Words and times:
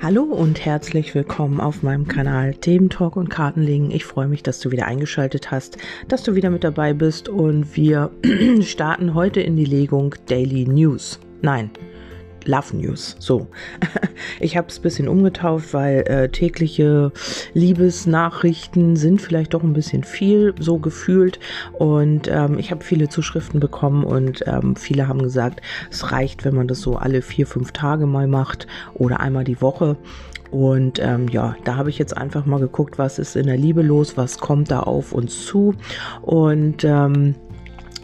Hallo 0.00 0.22
und 0.22 0.64
herzlich 0.64 1.16
willkommen 1.16 1.60
auf 1.60 1.82
meinem 1.82 2.06
Kanal 2.06 2.54
Themen 2.54 2.88
Talk 2.88 3.16
und 3.16 3.30
Kartenlegen. 3.30 3.90
Ich 3.90 4.04
freue 4.04 4.28
mich, 4.28 4.44
dass 4.44 4.60
du 4.60 4.70
wieder 4.70 4.86
eingeschaltet 4.86 5.50
hast, 5.50 5.76
dass 6.06 6.22
du 6.22 6.36
wieder 6.36 6.50
mit 6.50 6.62
dabei 6.62 6.94
bist 6.94 7.28
und 7.28 7.76
wir 7.76 8.12
starten 8.62 9.14
heute 9.14 9.40
in 9.40 9.56
die 9.56 9.64
Legung 9.64 10.14
Daily 10.26 10.66
News. 10.66 11.18
Nein, 11.42 11.70
Love 12.44 12.76
News. 12.76 13.16
So, 13.18 13.46
ich 14.40 14.56
habe 14.56 14.68
es 14.68 14.78
ein 14.78 14.82
bisschen 14.82 15.08
umgetauft, 15.08 15.74
weil 15.74 16.00
äh, 16.06 16.28
tägliche 16.28 17.12
Liebesnachrichten 17.54 18.96
sind 18.96 19.20
vielleicht 19.20 19.54
doch 19.54 19.62
ein 19.62 19.72
bisschen 19.72 20.04
viel, 20.04 20.54
so 20.58 20.78
gefühlt. 20.78 21.38
Und 21.72 22.28
ähm, 22.28 22.58
ich 22.58 22.70
habe 22.70 22.84
viele 22.84 23.08
Zuschriften 23.08 23.60
bekommen 23.60 24.04
und 24.04 24.44
ähm, 24.46 24.76
viele 24.76 25.08
haben 25.08 25.22
gesagt, 25.22 25.60
es 25.90 26.12
reicht, 26.12 26.44
wenn 26.44 26.54
man 26.54 26.68
das 26.68 26.80
so 26.80 26.96
alle 26.96 27.22
vier, 27.22 27.46
fünf 27.46 27.72
Tage 27.72 28.06
mal 28.06 28.26
macht 28.26 28.66
oder 28.94 29.20
einmal 29.20 29.44
die 29.44 29.60
Woche. 29.60 29.96
Und 30.50 30.98
ähm, 30.98 31.28
ja, 31.28 31.56
da 31.64 31.76
habe 31.76 31.90
ich 31.90 31.98
jetzt 31.98 32.16
einfach 32.16 32.46
mal 32.46 32.60
geguckt, 32.60 32.98
was 32.98 33.18
ist 33.18 33.36
in 33.36 33.46
der 33.46 33.58
Liebe 33.58 33.82
los, 33.82 34.16
was 34.16 34.38
kommt 34.38 34.70
da 34.70 34.80
auf 34.80 35.12
uns 35.12 35.44
zu. 35.44 35.74
Und 36.22 36.84
ähm, 36.84 37.34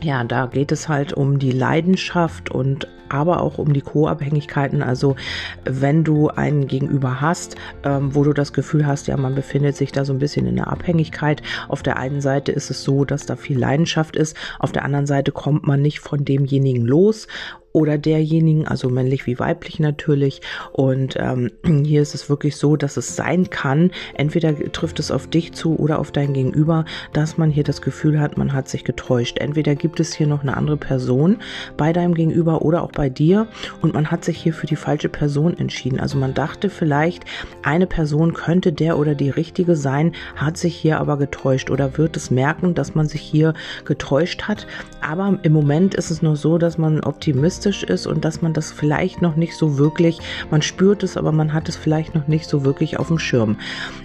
ja, 0.02 0.22
da 0.24 0.46
geht 0.46 0.70
es 0.70 0.88
halt 0.88 1.14
um 1.14 1.38
die 1.38 1.52
Leidenschaft 1.52 2.50
und 2.50 2.88
aber 3.14 3.40
auch 3.40 3.58
um 3.58 3.72
die 3.72 3.80
Co-Abhängigkeiten. 3.80 4.82
Also 4.82 5.16
wenn 5.64 6.04
du 6.04 6.28
einen 6.28 6.66
Gegenüber 6.66 7.20
hast, 7.20 7.56
ähm, 7.84 8.14
wo 8.14 8.24
du 8.24 8.32
das 8.32 8.52
Gefühl 8.52 8.86
hast, 8.86 9.06
ja, 9.06 9.16
man 9.16 9.34
befindet 9.34 9.76
sich 9.76 9.92
da 9.92 10.04
so 10.04 10.12
ein 10.12 10.18
bisschen 10.18 10.46
in 10.46 10.56
der 10.56 10.68
Abhängigkeit. 10.68 11.42
Auf 11.68 11.82
der 11.82 11.96
einen 11.96 12.20
Seite 12.20 12.52
ist 12.52 12.70
es 12.70 12.82
so, 12.82 13.04
dass 13.04 13.26
da 13.26 13.36
viel 13.36 13.58
Leidenschaft 13.58 14.16
ist, 14.16 14.36
auf 14.58 14.72
der 14.72 14.84
anderen 14.84 15.06
Seite 15.06 15.32
kommt 15.32 15.66
man 15.66 15.80
nicht 15.80 16.00
von 16.00 16.24
demjenigen 16.24 16.84
los 16.84 17.28
oder 17.74 17.98
derjenigen, 17.98 18.68
also 18.68 18.88
männlich 18.88 19.26
wie 19.26 19.40
weiblich 19.40 19.80
natürlich. 19.80 20.40
Und 20.72 21.16
ähm, 21.18 21.50
hier 21.84 22.02
ist 22.02 22.14
es 22.14 22.30
wirklich 22.30 22.56
so, 22.56 22.76
dass 22.76 22.96
es 22.96 23.16
sein 23.16 23.50
kann, 23.50 23.90
entweder 24.14 24.56
trifft 24.70 25.00
es 25.00 25.10
auf 25.10 25.26
dich 25.26 25.52
zu 25.52 25.76
oder 25.76 25.98
auf 25.98 26.12
dein 26.12 26.32
Gegenüber, 26.32 26.84
dass 27.12 27.36
man 27.36 27.50
hier 27.50 27.64
das 27.64 27.82
Gefühl 27.82 28.20
hat, 28.20 28.38
man 28.38 28.52
hat 28.52 28.68
sich 28.68 28.84
getäuscht. 28.84 29.38
Entweder 29.38 29.74
gibt 29.74 29.98
es 29.98 30.14
hier 30.14 30.28
noch 30.28 30.42
eine 30.42 30.56
andere 30.56 30.76
Person 30.76 31.38
bei 31.76 31.92
deinem 31.92 32.14
Gegenüber 32.14 32.62
oder 32.62 32.84
auch 32.84 32.92
bei 32.92 33.10
dir 33.10 33.48
und 33.82 33.92
man 33.92 34.12
hat 34.12 34.24
sich 34.24 34.38
hier 34.40 34.54
für 34.54 34.68
die 34.68 34.76
falsche 34.76 35.08
Person 35.08 35.58
entschieden. 35.58 35.98
Also 35.98 36.16
man 36.16 36.32
dachte 36.32 36.70
vielleicht, 36.70 37.24
eine 37.64 37.88
Person 37.88 38.34
könnte 38.34 38.72
der 38.72 38.98
oder 38.98 39.16
die 39.16 39.30
richtige 39.30 39.74
sein, 39.74 40.12
hat 40.36 40.56
sich 40.56 40.76
hier 40.76 41.00
aber 41.00 41.16
getäuscht 41.16 41.70
oder 41.70 41.98
wird 41.98 42.16
es 42.16 42.30
merken, 42.30 42.74
dass 42.74 42.94
man 42.94 43.08
sich 43.08 43.22
hier 43.22 43.52
getäuscht 43.84 44.42
hat. 44.42 44.68
Aber 45.00 45.40
im 45.42 45.52
Moment 45.52 45.96
ist 45.96 46.12
es 46.12 46.22
nur 46.22 46.36
so, 46.36 46.56
dass 46.56 46.78
man 46.78 47.00
Optimist 47.00 47.63
realistisch 47.64 47.82
ist 47.82 48.06
und 48.06 48.24
dass 48.24 48.42
man 48.42 48.52
das 48.52 48.72
vielleicht 48.72 49.22
noch 49.22 49.36
nicht 49.36 49.56
so 49.56 49.78
wirklich, 49.78 50.18
man 50.50 50.62
spürt 50.62 51.02
es, 51.02 51.16
aber 51.16 51.32
man 51.32 51.52
hat 51.52 51.68
es 51.68 51.76
vielleicht 51.76 52.14
noch 52.14 52.28
nicht 52.28 52.48
so 52.48 52.64
wirklich 52.64 52.98
auf 52.98 53.08
dem 53.08 53.18
Schirm. 53.18 53.56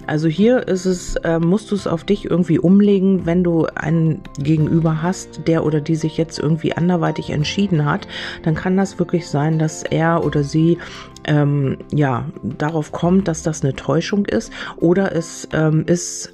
Also 0.06 0.28
hier 0.28 0.66
ist 0.68 0.86
es, 0.86 1.16
äh, 1.16 1.38
musst 1.38 1.70
du 1.70 1.74
es 1.74 1.86
auf 1.86 2.04
dich 2.04 2.30
irgendwie 2.30 2.58
umlegen, 2.58 3.26
wenn 3.26 3.44
du 3.44 3.66
einen 3.74 4.22
Gegenüber 4.38 5.02
hast, 5.02 5.46
der 5.46 5.64
oder 5.64 5.80
die 5.80 5.96
sich 5.96 6.16
jetzt 6.16 6.38
irgendwie 6.38 6.72
anderweitig 6.72 7.30
entschieden 7.30 7.84
hat, 7.84 8.06
dann 8.42 8.54
kann 8.54 8.76
das 8.76 8.98
wirklich 8.98 9.28
sein, 9.28 9.58
dass 9.58 9.82
er 9.82 10.24
oder 10.24 10.42
sie 10.42 10.78
ähm, 11.24 11.76
ja 11.92 12.24
darauf 12.42 12.92
kommt, 12.92 13.28
dass 13.28 13.42
das 13.42 13.62
eine 13.62 13.74
Täuschung 13.74 14.24
ist 14.24 14.52
oder 14.76 15.14
es 15.14 15.48
ähm, 15.52 15.84
ist 15.86 16.32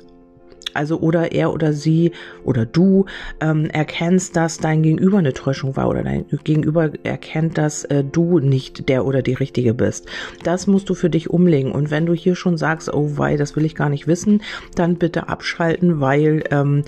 also 0.76 1.00
oder 1.00 1.32
er 1.32 1.52
oder 1.52 1.72
sie 1.72 2.12
oder 2.44 2.66
du 2.66 3.06
ähm, 3.40 3.66
erkennst, 3.66 4.36
dass 4.36 4.58
dein 4.58 4.82
Gegenüber 4.82 5.18
eine 5.18 5.32
Täuschung 5.32 5.76
war 5.76 5.88
oder 5.88 6.02
dein 6.02 6.26
Gegenüber 6.44 6.90
erkennt, 7.02 7.58
dass 7.58 7.84
äh, 7.84 8.04
du 8.04 8.38
nicht 8.38 8.88
der 8.88 9.04
oder 9.04 9.22
die 9.22 9.34
Richtige 9.34 9.74
bist. 9.74 10.06
Das 10.42 10.66
musst 10.66 10.88
du 10.88 10.94
für 10.94 11.10
dich 11.10 11.30
umlegen. 11.30 11.72
Und 11.72 11.90
wenn 11.90 12.06
du 12.06 12.14
hier 12.14 12.36
schon 12.36 12.56
sagst, 12.56 12.92
oh 12.92 13.16
wei, 13.16 13.36
das 13.36 13.56
will 13.56 13.64
ich 13.64 13.74
gar 13.74 13.88
nicht 13.88 14.06
wissen, 14.06 14.42
dann 14.74 14.96
bitte 14.96 15.28
abschalten, 15.28 16.00
weil 16.00 16.44
ähm, 16.50 16.84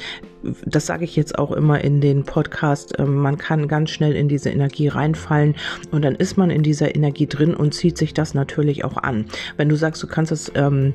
das 0.64 0.86
sage 0.86 1.04
ich 1.04 1.16
jetzt 1.16 1.38
auch 1.38 1.52
immer 1.52 1.82
in 1.82 2.00
den 2.00 2.24
Podcast, 2.24 2.94
ähm, 2.98 3.16
man 3.16 3.38
kann 3.38 3.68
ganz 3.68 3.90
schnell 3.90 4.14
in 4.14 4.28
diese 4.28 4.50
Energie 4.50 4.88
reinfallen 4.88 5.56
und 5.90 6.04
dann 6.04 6.14
ist 6.14 6.36
man 6.36 6.50
in 6.50 6.62
dieser 6.62 6.94
Energie 6.94 7.26
drin 7.26 7.54
und 7.54 7.74
zieht 7.74 7.98
sich 7.98 8.14
das 8.14 8.34
natürlich 8.34 8.84
auch 8.84 8.96
an. 8.96 9.26
Wenn 9.56 9.68
du 9.68 9.76
sagst, 9.76 10.02
du 10.02 10.06
kannst 10.06 10.32
es 10.32 10.52
ähm, 10.54 10.94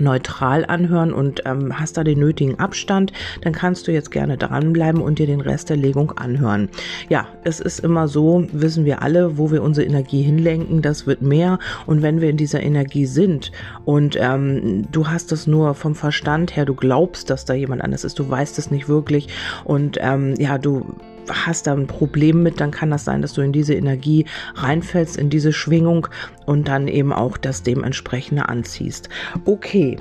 neutral 0.00 0.64
anhören 0.64 1.12
und 1.12 1.42
ähm, 1.44 1.78
hast 1.78 1.96
da 1.96 2.04
den 2.04 2.18
nötigen 2.18 2.58
Abstand, 2.58 3.12
dann 3.42 3.52
kannst 3.52 3.86
du 3.86 3.92
jetzt 3.92 4.10
gerne 4.10 4.36
dranbleiben 4.36 5.00
und 5.00 5.18
dir 5.18 5.26
den 5.26 5.40
Rest 5.40 5.70
der 5.70 5.76
Legung 5.76 6.12
anhören. 6.12 6.68
Ja, 7.08 7.26
es 7.44 7.60
ist 7.60 7.80
immer 7.80 8.08
so, 8.08 8.46
wissen 8.52 8.84
wir 8.84 9.02
alle, 9.02 9.38
wo 9.38 9.50
wir 9.50 9.62
unsere 9.62 9.86
Energie 9.86 10.22
hinlenken, 10.22 10.82
das 10.82 11.06
wird 11.06 11.22
mehr. 11.22 11.58
Und 11.86 12.02
wenn 12.02 12.20
wir 12.20 12.30
in 12.30 12.36
dieser 12.36 12.62
Energie 12.62 13.06
sind 13.06 13.52
und 13.84 14.16
ähm, 14.20 14.86
du 14.90 15.08
hast 15.08 15.32
es 15.32 15.46
nur 15.46 15.74
vom 15.74 15.94
Verstand 15.94 16.56
her, 16.56 16.64
du 16.64 16.74
glaubst, 16.74 17.30
dass 17.30 17.44
da 17.44 17.54
jemand 17.54 17.82
anders 17.82 18.04
ist, 18.04 18.18
du 18.18 18.28
weißt 18.28 18.58
es 18.58 18.70
nicht 18.70 18.88
wirklich 18.88 19.28
und 19.64 19.98
ähm, 20.00 20.34
ja, 20.38 20.58
du 20.58 20.96
hast 21.30 21.66
da 21.66 21.74
ein 21.74 21.86
Problem 21.86 22.42
mit, 22.42 22.60
dann 22.60 22.70
kann 22.70 22.90
das 22.90 23.04
sein, 23.04 23.22
dass 23.22 23.32
du 23.34 23.40
in 23.40 23.52
diese 23.52 23.74
Energie 23.74 24.26
reinfällst, 24.54 25.16
in 25.16 25.30
diese 25.30 25.52
Schwingung 25.52 26.08
und 26.46 26.68
dann 26.68 26.88
eben 26.88 27.12
auch 27.12 27.36
das 27.36 27.62
dementsprechende 27.62 28.48
anziehst. 28.48 29.08
Okay, 29.44 29.98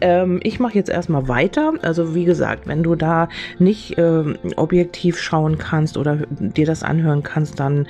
ähm, 0.00 0.40
ich 0.42 0.60
mache 0.60 0.74
jetzt 0.74 0.90
erstmal 0.90 1.28
weiter. 1.28 1.74
Also 1.82 2.14
wie 2.14 2.24
gesagt, 2.24 2.66
wenn 2.66 2.82
du 2.82 2.94
da 2.94 3.28
nicht 3.58 3.96
ähm, 3.98 4.36
objektiv 4.56 5.18
schauen 5.18 5.58
kannst 5.58 5.96
oder 5.96 6.18
dir 6.30 6.66
das 6.66 6.82
anhören 6.82 7.22
kannst, 7.22 7.60
dann 7.60 7.86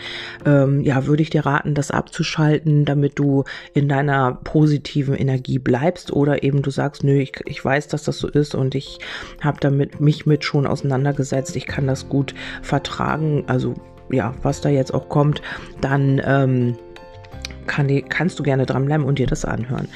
ähm, 0.47 0.83
ja, 0.83 1.07
würde 1.07 1.23
ich 1.23 1.31
dir 1.31 1.47
raten, 1.47 1.75
das 1.75 1.91
abzuschalten, 1.91 2.85
damit 2.85 3.19
du 3.19 3.45
in 3.75 3.89
deiner 3.89 4.35
positiven 4.45 5.15
Energie 5.15 5.59
bleibst 5.59 6.13
oder 6.13 6.43
eben 6.43 6.63
du 6.63 6.71
sagst, 6.71 7.05
nö, 7.05 7.19
ich, 7.19 7.33
ich 7.45 7.65
weiß, 7.65 7.89
dass 7.89 8.05
das 8.05 8.19
so 8.19 8.29
ist 8.29 8.55
und 8.55 8.75
ich 8.75 8.99
habe 9.41 9.59
damit 9.61 10.01
mich 10.01 10.27
mit 10.27 10.45
schon 10.45 10.67
auseinandergesetzt. 10.67 11.57
Ich 11.57 11.67
kann 11.67 11.87
das 11.87 12.09
gut 12.09 12.35
vertragen. 12.63 13.45
Also 13.47 13.75
ja, 14.11 14.35
was 14.43 14.61
da 14.61 14.69
jetzt 14.69 14.95
auch 14.95 15.09
kommt, 15.09 15.43
dann 15.81 16.21
ähm, 16.25 16.77
kann, 17.69 17.89
kannst 18.09 18.39
du 18.39 18.43
gerne 18.43 18.67
dranbleiben 18.67 19.07
und 19.07 19.21
dir 19.21 19.29
das 19.29 19.45
anhören. 19.45 19.89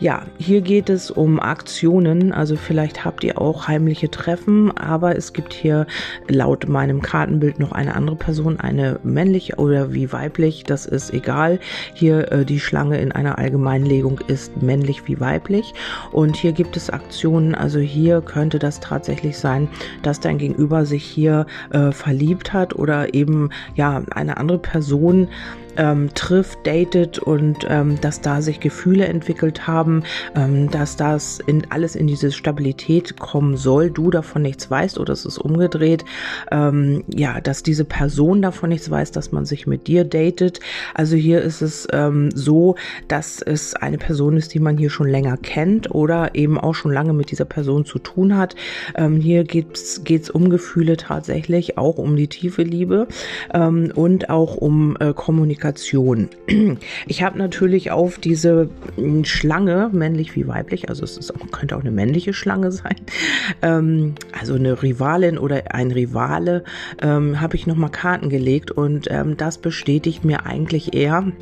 Ja, 0.00 0.22
hier 0.38 0.60
geht 0.60 0.90
es 0.90 1.10
um 1.10 1.38
Aktionen. 1.38 2.32
Also 2.32 2.56
vielleicht 2.56 3.04
habt 3.04 3.22
ihr 3.22 3.40
auch 3.40 3.68
heimliche 3.68 4.10
Treffen, 4.10 4.76
aber 4.76 5.16
es 5.16 5.32
gibt 5.32 5.52
hier 5.52 5.86
laut 6.26 6.68
meinem 6.68 7.02
Kartenbild 7.02 7.60
noch 7.60 7.70
eine 7.70 7.94
andere 7.94 8.16
Person, 8.16 8.58
eine 8.58 8.98
männliche 9.04 9.56
oder 9.56 9.92
wie 9.92 10.12
weiblich, 10.12 10.64
das 10.64 10.86
ist 10.86 11.12
egal. 11.12 11.60
Hier 11.94 12.32
äh, 12.32 12.44
die 12.44 12.58
Schlange 12.60 12.98
in 12.98 13.12
einer 13.12 13.38
Allgemeinlegung 13.38 14.20
ist 14.26 14.60
männlich 14.62 15.06
wie 15.06 15.20
weiblich. 15.20 15.74
Und 16.10 16.36
hier 16.36 16.52
gibt 16.52 16.76
es 16.76 16.90
Aktionen. 16.90 17.54
Also 17.54 17.78
hier 17.78 18.20
könnte 18.20 18.58
das 18.58 18.80
tatsächlich 18.80 19.38
sein, 19.38 19.68
dass 20.02 20.20
dein 20.20 20.38
Gegenüber 20.38 20.86
sich 20.86 21.04
hier 21.04 21.46
äh, 21.70 21.92
verliebt 21.92 22.52
hat 22.52 22.74
oder 22.74 23.14
eben 23.14 23.50
ja 23.74 24.02
eine 24.10 24.38
andere 24.38 24.58
Person 24.58 25.28
ähm, 25.76 26.10
trifft, 26.14 26.66
datet 26.66 27.18
und 27.18 27.66
ähm, 27.68 28.00
dass 28.00 28.20
da 28.20 28.42
sich 28.42 28.60
Gefühle 28.60 29.06
entwickelt 29.06 29.66
haben, 29.66 30.02
ähm, 30.34 30.70
dass 30.70 30.96
das 30.96 31.40
in, 31.46 31.66
alles 31.70 31.96
in 31.96 32.06
diese 32.06 32.32
Stabilität 32.32 33.18
kommen 33.18 33.56
soll, 33.56 33.90
du 33.90 34.10
davon 34.10 34.42
nichts 34.42 34.70
weißt 34.70 34.98
oder 34.98 35.12
es 35.12 35.24
ist 35.24 35.38
umgedreht, 35.38 36.04
ähm, 36.50 37.04
ja, 37.08 37.40
dass 37.40 37.62
diese 37.62 37.84
Person 37.84 38.42
davon 38.42 38.70
nichts 38.70 38.90
weiß, 38.90 39.12
dass 39.12 39.32
man 39.32 39.44
sich 39.44 39.66
mit 39.66 39.86
dir 39.86 40.04
datet. 40.04 40.60
Also 40.94 41.16
hier 41.16 41.42
ist 41.42 41.62
es 41.62 41.86
ähm, 41.92 42.30
so, 42.32 42.76
dass 43.06 43.40
es 43.42 43.74
eine 43.74 43.98
Person 43.98 44.36
ist, 44.36 44.54
die 44.54 44.60
man 44.60 44.78
hier 44.78 44.90
schon 44.90 45.08
länger 45.08 45.36
kennt 45.36 45.94
oder 45.94 46.34
eben 46.34 46.58
auch 46.58 46.74
schon 46.74 46.92
lange 46.92 47.12
mit 47.12 47.30
dieser 47.30 47.44
Person 47.44 47.84
zu 47.84 47.98
tun 47.98 48.36
hat. 48.36 48.56
Ähm, 48.96 49.16
hier 49.16 49.44
geht 49.44 49.76
es 49.76 50.30
um 50.30 50.50
Gefühle 50.50 50.96
tatsächlich, 50.96 51.78
auch 51.78 51.98
um 51.98 52.16
die 52.16 52.28
tiefe 52.28 52.62
Liebe 52.62 53.06
und 53.94 54.30
auch 54.30 54.56
um 54.56 54.96
äh, 55.00 55.12
Kommunikation 55.12 55.57
Kommunikation. 55.58 56.28
Ich 57.06 57.22
habe 57.22 57.38
natürlich 57.38 57.90
auf 57.90 58.18
diese 58.18 58.68
hm, 58.96 59.24
Schlange, 59.24 59.90
männlich 59.92 60.36
wie 60.36 60.46
weiblich, 60.46 60.88
also 60.88 61.04
es 61.04 61.30
auch, 61.30 61.50
könnte 61.50 61.76
auch 61.76 61.80
eine 61.80 61.90
männliche 61.90 62.32
Schlange 62.32 62.70
sein, 62.72 62.96
ähm, 63.62 64.14
also 64.38 64.54
eine 64.54 64.82
Rivalin 64.82 65.38
oder 65.38 65.74
ein 65.74 65.90
Rivale, 65.90 66.64
ähm, 67.02 67.40
habe 67.40 67.56
ich 67.56 67.66
nochmal 67.66 67.90
Karten 67.90 68.28
gelegt 68.28 68.70
und 68.70 69.08
ähm, 69.10 69.36
das 69.36 69.58
bestätigt 69.58 70.24
mir 70.24 70.46
eigentlich 70.46 70.94
eher, 70.94 71.32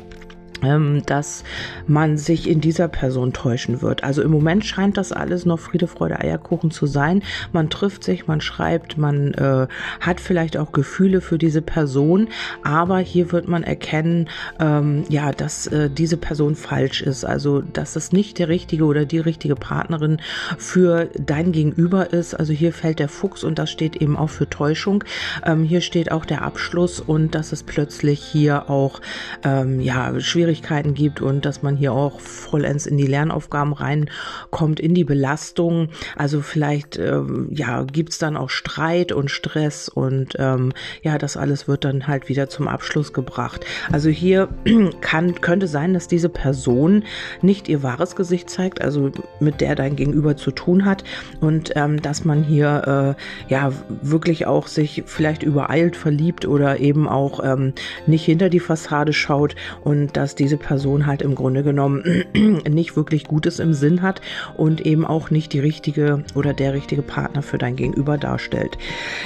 dass 0.61 1.43
man 1.87 2.17
sich 2.17 2.49
in 2.49 2.61
dieser 2.61 2.87
Person 2.87 3.33
täuschen 3.33 3.81
wird. 3.81 4.03
Also 4.03 4.21
im 4.21 4.31
Moment 4.31 4.65
scheint 4.65 4.97
das 4.97 5.11
alles 5.11 5.45
noch 5.45 5.59
Friede, 5.59 5.87
Freude, 5.87 6.19
Eierkuchen 6.19 6.71
zu 6.71 6.85
sein. 6.85 7.23
Man 7.51 7.69
trifft 7.69 8.03
sich, 8.03 8.27
man 8.27 8.41
schreibt, 8.41 8.97
man 8.97 9.33
äh, 9.33 9.67
hat 9.99 10.19
vielleicht 10.19 10.57
auch 10.57 10.71
Gefühle 10.71 11.21
für 11.21 11.37
diese 11.37 11.61
Person, 11.61 12.29
aber 12.63 12.99
hier 12.99 13.31
wird 13.31 13.47
man 13.47 13.63
erkennen, 13.63 14.29
ähm, 14.59 15.03
ja, 15.09 15.31
dass 15.31 15.67
äh, 15.67 15.89
diese 15.89 16.17
Person 16.17 16.55
falsch 16.55 17.01
ist. 17.01 17.23
Also 17.23 17.61
dass 17.61 17.95
es 17.95 18.11
nicht 18.11 18.39
der 18.39 18.49
richtige 18.49 18.85
oder 18.85 19.05
die 19.05 19.19
richtige 19.19 19.55
Partnerin 19.55 20.17
für 20.57 21.09
dein 21.17 21.51
Gegenüber 21.51 22.13
ist. 22.13 22.33
Also 22.33 22.53
hier 22.53 22.73
fällt 22.73 22.99
der 22.99 23.09
Fuchs 23.09 23.43
und 23.43 23.59
das 23.59 23.71
steht 23.71 23.95
eben 23.97 24.17
auch 24.17 24.29
für 24.29 24.49
Täuschung. 24.49 25.03
Ähm, 25.45 25.63
hier 25.63 25.81
steht 25.81 26.11
auch 26.11 26.25
der 26.25 26.41
Abschluss 26.41 26.99
und 26.99 27.35
dass 27.35 27.51
es 27.51 27.63
plötzlich 27.63 28.21
hier 28.21 28.69
auch 28.69 29.01
ähm, 29.43 29.79
ja 29.81 30.19
schwierig 30.19 30.46
Schwierigkeiten 30.47 30.93
gibt 30.93 31.19
und 31.19 31.43
dass 31.43 31.61
man 31.61 31.75
hier 31.75 31.91
auch 31.91 32.21
vollends 32.21 32.85
in 32.85 32.97
die 32.97 33.05
Lernaufgaben 33.05 33.73
reinkommt, 33.73 34.79
in 34.79 34.93
die 34.93 35.03
Belastung. 35.03 35.89
Also 36.15 36.41
vielleicht 36.41 36.97
ähm, 36.97 37.49
ja 37.51 37.83
gibt's 37.83 38.17
dann 38.17 38.37
auch 38.37 38.49
Streit 38.49 39.11
und 39.11 39.29
Stress 39.29 39.89
und 39.89 40.35
ähm, 40.39 40.71
ja, 41.01 41.17
das 41.17 41.35
alles 41.35 41.67
wird 41.67 41.83
dann 41.83 42.07
halt 42.07 42.29
wieder 42.29 42.47
zum 42.47 42.69
Abschluss 42.69 43.11
gebracht. 43.11 43.65
Also 43.91 44.09
hier 44.09 44.47
kann 45.01 45.41
könnte 45.41 45.67
sein, 45.67 45.93
dass 45.93 46.07
diese 46.07 46.29
Person 46.29 47.03
nicht 47.41 47.67
ihr 47.67 47.83
wahres 47.83 48.15
Gesicht 48.15 48.49
zeigt, 48.49 48.81
also 48.81 49.11
mit 49.41 49.59
der 49.59 49.75
dein 49.75 49.97
Gegenüber 49.97 50.37
zu 50.37 50.51
tun 50.51 50.85
hat 50.85 51.03
und 51.41 51.73
ähm, 51.75 52.01
dass 52.01 52.23
man 52.23 52.41
hier 52.41 53.15
äh, 53.17 53.51
ja 53.51 53.73
wirklich 54.01 54.45
auch 54.45 54.67
sich 54.67 55.03
vielleicht 55.07 55.43
übereilt 55.43 55.97
verliebt 55.97 56.45
oder 56.45 56.79
eben 56.79 57.09
auch 57.09 57.43
ähm, 57.43 57.73
nicht 58.05 58.23
hinter 58.23 58.49
die 58.49 58.61
Fassade 58.61 59.11
schaut 59.11 59.55
und 59.83 60.15
dass 60.15 60.36
diese 60.39 60.57
Person 60.57 61.05
halt 61.05 61.21
im 61.21 61.35
Grunde 61.35 61.63
genommen 61.63 62.23
nicht 62.69 62.95
wirklich 62.95 63.25
Gutes 63.25 63.59
im 63.59 63.73
Sinn 63.73 64.01
hat 64.01 64.21
und 64.55 64.85
eben 64.85 65.05
auch 65.05 65.29
nicht 65.29 65.53
die 65.53 65.59
richtige 65.59 66.23
oder 66.35 66.53
der 66.53 66.73
richtige 66.73 67.01
Partner 67.01 67.41
für 67.41 67.57
dein 67.57 67.75
Gegenüber 67.75 68.17
darstellt. 68.17 68.77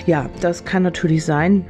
Ja, 0.05 0.29
das 0.41 0.65
kann 0.65 0.83
natürlich 0.83 1.25
sein 1.25 1.65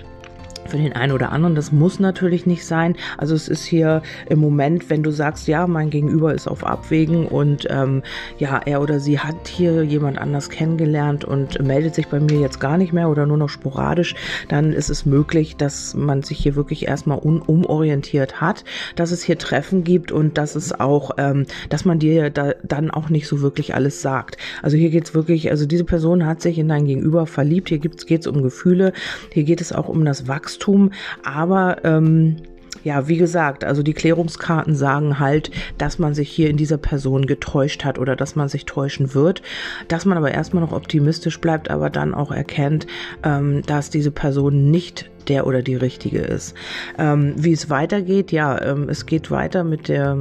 für 0.68 0.78
den 0.78 0.94
einen 0.94 1.12
oder 1.12 1.32
anderen. 1.32 1.56
Das 1.56 1.72
muss 1.72 2.00
natürlich 2.00 2.46
nicht 2.46 2.66
sein. 2.66 2.96
Also 3.18 3.36
es 3.36 3.48
ist 3.48 3.66
hier 3.66 4.02
im 4.30 4.40
Moment, 4.40 4.90
wenn 4.90 5.04
du 5.04 5.12
sagst, 5.12 5.48
ja, 5.48 5.68
mein 5.68 5.90
Gegenüber 5.90 6.34
ist 6.34 6.48
auf 6.48 6.66
Abwägen 6.66 7.28
und 7.28 7.68
ähm, 7.70 8.04
ja, 8.38 8.62
er 8.66 8.82
oder 8.82 9.00
sie 9.00 9.20
hat 9.20 9.48
hier 9.48 9.84
jemand 9.84 10.18
anders 10.18 10.50
kennengelernt 10.50 11.26
und 11.26 11.62
meldet 11.62 11.96
sich 11.96 12.08
bei 12.08 12.20
mir 12.20 12.40
jetzt 12.40 12.60
gar 12.60 12.78
nicht 12.78 12.94
mehr 12.94 13.10
oder 13.10 13.26
nur 13.26 13.38
noch 13.38 13.50
sporadisch, 13.50 14.16
dann 14.48 14.74
ist 14.74 14.90
es 14.90 15.06
möglich, 15.06 15.58
dass 15.58 15.94
man 15.94 16.24
sich 16.24 16.40
hier 16.40 16.56
wirklich 16.56 16.88
erstmal 16.88 17.20
umorientiert 17.20 18.40
hat, 18.40 18.64
dass 18.96 19.12
es 19.12 19.24
hier 19.24 19.38
Treffen 19.38 19.84
gibt 19.84 20.12
und 20.12 20.38
dass 20.38 20.56
es 20.56 20.80
auch, 20.80 21.12
ähm, 21.18 21.46
dass 21.70 21.86
man 21.86 22.00
dir 22.00 22.30
da 22.30 22.54
dann 22.64 22.92
auch 22.92 23.10
nicht 23.10 23.28
so 23.28 23.42
wirklich 23.42 23.76
alles 23.76 24.02
sagt. 24.02 24.38
Also 24.62 24.78
hier 24.78 24.90
geht's 24.90 25.14
wirklich, 25.14 25.50
also 25.50 25.66
diese 25.66 25.84
Person 25.84 26.26
hat 26.26 26.42
sich 26.42 26.58
in 26.58 26.70
dein 26.70 26.86
Gegenüber 26.86 27.26
verliebt, 27.26 27.70
hier 27.70 27.80
geht 27.80 28.10
es 28.10 28.28
um 28.28 28.42
Gefühle, 28.42 28.94
hier 29.32 29.44
geht 29.44 29.62
es 29.62 29.74
auch 29.74 29.90
um 29.90 30.06
das 30.06 30.28
Wachstum 30.28 30.51
Wachstum, 30.52 30.92
aber 31.24 31.84
ähm, 31.84 32.38
ja, 32.84 33.08
wie 33.08 33.18
gesagt, 33.18 33.64
also 33.64 33.84
die 33.84 33.94
Klärungskarten 33.94 34.76
sagen 34.76 35.20
halt, 35.20 35.52
dass 35.78 36.00
man 36.00 36.16
sich 36.16 36.30
hier 36.30 36.50
in 36.50 36.58
dieser 36.58 36.78
Person 36.78 37.28
getäuscht 37.28 37.86
hat 37.86 38.00
oder 38.00 38.16
dass 38.16 38.36
man 38.36 38.50
sich 38.50 38.66
täuschen 38.66 39.14
wird, 39.14 39.44
dass 39.88 40.06
man 40.06 40.18
aber 40.18 40.32
erstmal 40.32 40.64
noch 40.64 40.72
optimistisch 40.72 41.40
bleibt, 41.40 41.70
aber 41.70 41.90
dann 41.90 42.16
auch 42.16 42.32
erkennt, 42.32 42.88
ähm, 43.24 43.62
dass 43.68 43.92
diese 43.92 44.12
Person 44.12 44.72
nicht 44.72 45.10
der 45.32 45.48
oder 45.48 45.62
die 45.62 45.76
richtige 45.76 46.20
ist. 46.20 46.56
Ähm, 46.98 47.34
wie 47.38 47.54
es 47.54 47.70
weitergeht, 47.70 48.34
ja, 48.34 48.62
ähm, 48.62 48.90
es 48.90 49.06
geht 49.06 49.32
weiter 49.32 49.64
mit 49.64 49.88
der 49.88 50.18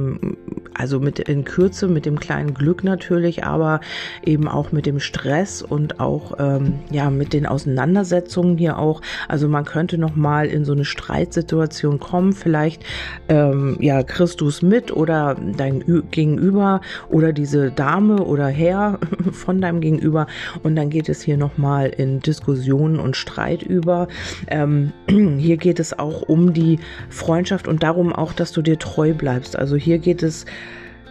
also 0.73 0.99
mit 0.99 1.19
in 1.19 1.43
Kürze, 1.43 1.87
mit 1.87 2.05
dem 2.05 2.19
kleinen 2.19 2.53
Glück 2.53 2.83
natürlich, 2.83 3.43
aber 3.43 3.81
eben 4.25 4.47
auch 4.47 4.71
mit 4.71 4.85
dem 4.85 4.99
Stress 4.99 5.61
und 5.61 5.99
auch 5.99 6.33
ähm, 6.39 6.79
ja 6.89 7.09
mit 7.09 7.33
den 7.33 7.45
Auseinandersetzungen 7.45 8.57
hier 8.57 8.77
auch. 8.79 9.01
Also 9.27 9.47
man 9.47 9.65
könnte 9.65 9.97
noch 9.97 10.15
mal 10.15 10.47
in 10.47 10.65
so 10.65 10.73
eine 10.73 10.85
Streitsituation 10.85 11.99
kommen, 11.99 12.33
vielleicht 12.33 12.83
ähm, 13.29 13.77
ja 13.79 14.01
Christus 14.03 14.61
mit 14.61 14.91
oder 14.91 15.35
dein 15.57 15.83
Ü 15.87 16.01
Gegenüber 16.09 16.81
oder 17.09 17.33
diese 17.33 17.71
Dame 17.71 18.23
oder 18.23 18.47
Herr 18.47 18.97
von 19.31 19.61
deinem 19.61 19.81
Gegenüber 19.81 20.25
und 20.63 20.75
dann 20.75 20.89
geht 20.89 21.09
es 21.09 21.21
hier 21.21 21.37
noch 21.37 21.57
mal 21.57 21.87
in 21.89 22.21
Diskussionen 22.21 22.99
und 22.99 23.15
Streit 23.15 23.61
über. 23.61 24.07
Ähm, 24.47 24.93
hier 25.37 25.57
geht 25.57 25.79
es 25.79 25.97
auch 25.97 26.23
um 26.23 26.53
die 26.53 26.79
Freundschaft 27.09 27.67
und 27.67 27.83
darum 27.83 28.13
auch, 28.13 28.33
dass 28.33 28.51
du 28.51 28.61
dir 28.61 28.79
treu 28.79 29.13
bleibst. 29.13 29.57
Also 29.57 29.75
hier 29.75 29.99
geht 29.99 30.23
es 30.23 30.45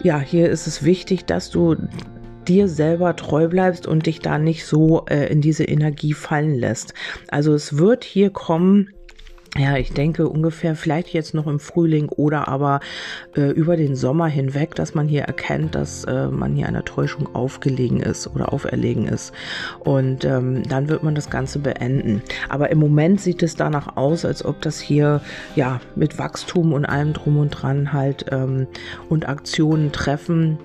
ja, 0.03 0.19
hier 0.19 0.49
ist 0.49 0.67
es 0.67 0.83
wichtig, 0.83 1.25
dass 1.25 1.49
du 1.49 1.75
dir 2.47 2.67
selber 2.67 3.15
treu 3.15 3.47
bleibst 3.47 3.87
und 3.87 4.07
dich 4.07 4.19
da 4.19 4.37
nicht 4.37 4.65
so 4.65 5.05
äh, 5.07 5.31
in 5.31 5.41
diese 5.41 5.63
Energie 5.63 6.13
fallen 6.13 6.55
lässt. 6.55 6.93
Also 7.27 7.53
es 7.53 7.77
wird 7.77 8.03
hier 8.03 8.31
kommen, 8.31 8.89
ja, 9.57 9.75
ich 9.75 9.91
denke 9.91 10.29
ungefähr 10.29 10.75
vielleicht 10.75 11.09
jetzt 11.09 11.33
noch 11.33 11.45
im 11.45 11.59
Frühling 11.59 12.07
oder 12.07 12.47
aber 12.47 12.79
äh, 13.35 13.51
über 13.51 13.75
den 13.75 13.97
Sommer 13.97 14.27
hinweg, 14.27 14.75
dass 14.75 14.95
man 14.95 15.09
hier 15.09 15.23
erkennt, 15.23 15.75
dass 15.75 16.05
äh, 16.05 16.27
man 16.27 16.55
hier 16.55 16.67
einer 16.67 16.85
Täuschung 16.85 17.35
aufgelegen 17.35 17.99
ist 17.99 18.27
oder 18.33 18.53
auferlegen 18.53 19.09
ist. 19.09 19.33
Und 19.79 20.23
ähm, 20.23 20.63
dann 20.69 20.87
wird 20.87 21.03
man 21.03 21.15
das 21.15 21.29
Ganze 21.29 21.59
beenden. 21.59 22.21
Aber 22.47 22.69
im 22.69 22.79
Moment 22.79 23.19
sieht 23.19 23.43
es 23.43 23.57
danach 23.57 23.97
aus, 23.97 24.23
als 24.23 24.45
ob 24.45 24.61
das 24.61 24.79
hier 24.79 25.19
ja 25.57 25.81
mit 25.97 26.17
Wachstum 26.17 26.71
und 26.71 26.85
allem 26.85 27.11
drum 27.11 27.37
und 27.37 27.49
dran 27.49 27.91
halt 27.91 28.27
ähm, 28.31 28.67
und 29.09 29.27
Aktionen 29.27 29.91
treffen 29.91 30.59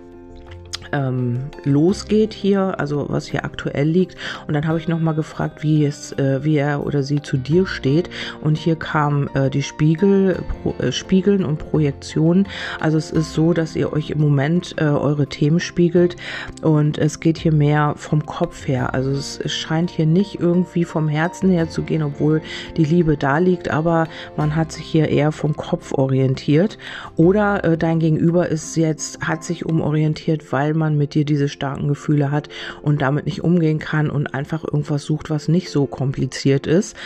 ähm, 0.92 1.44
losgeht 1.64 2.32
hier, 2.32 2.78
also 2.78 3.06
was 3.08 3.26
hier 3.26 3.44
aktuell 3.44 3.88
liegt. 3.88 4.16
Und 4.46 4.54
dann 4.54 4.66
habe 4.66 4.78
ich 4.78 4.88
nochmal 4.88 5.14
gefragt, 5.14 5.62
wie 5.62 5.84
es, 5.84 6.12
äh, 6.12 6.44
wie 6.44 6.56
er 6.56 6.86
oder 6.86 7.02
sie 7.02 7.22
zu 7.22 7.36
dir 7.36 7.66
steht. 7.66 8.10
Und 8.40 8.56
hier 8.56 8.76
kamen 8.76 9.28
äh, 9.34 9.50
die 9.50 9.62
Spiegel, 9.62 10.42
Pro, 10.62 10.74
äh, 10.78 10.92
Spiegeln 10.92 11.44
und 11.44 11.58
Projektionen. 11.58 12.46
Also 12.80 12.98
es 12.98 13.10
ist 13.10 13.32
so, 13.32 13.52
dass 13.52 13.76
ihr 13.76 13.92
euch 13.92 14.10
im 14.10 14.20
Moment 14.20 14.74
äh, 14.78 14.84
eure 14.84 15.26
Themen 15.26 15.60
spiegelt 15.60 16.16
und 16.62 16.98
es 16.98 17.20
geht 17.20 17.38
hier 17.38 17.52
mehr 17.52 17.94
vom 17.96 18.24
Kopf 18.24 18.68
her. 18.68 18.94
Also 18.94 19.10
es, 19.10 19.38
es 19.42 19.52
scheint 19.52 19.90
hier 19.90 20.06
nicht 20.06 20.40
irgendwie 20.40 20.84
vom 20.84 21.08
Herzen 21.08 21.50
her 21.50 21.68
zu 21.68 21.82
gehen, 21.82 22.02
obwohl 22.02 22.42
die 22.76 22.84
Liebe 22.84 23.16
da 23.16 23.38
liegt, 23.38 23.70
aber 23.70 24.08
man 24.36 24.54
hat 24.54 24.72
sich 24.72 24.84
hier 24.84 25.08
eher 25.08 25.32
vom 25.32 25.56
Kopf 25.56 25.92
orientiert. 25.92 26.78
Oder 27.16 27.64
äh, 27.64 27.78
dein 27.78 27.98
Gegenüber 27.98 28.48
ist 28.48 28.76
jetzt, 28.76 29.20
hat 29.20 29.44
sich 29.44 29.66
umorientiert, 29.66 30.52
weil 30.52 30.74
man 30.74 30.85
mit 30.94 31.14
dir 31.14 31.24
diese 31.24 31.48
starken 31.48 31.88
Gefühle 31.88 32.30
hat 32.30 32.48
und 32.82 33.02
damit 33.02 33.26
nicht 33.26 33.42
umgehen 33.42 33.78
kann 33.78 34.10
und 34.10 34.34
einfach 34.34 34.62
irgendwas 34.62 35.04
sucht, 35.04 35.30
was 35.30 35.48
nicht 35.48 35.70
so 35.70 35.86
kompliziert 35.86 36.66
ist. 36.66 36.96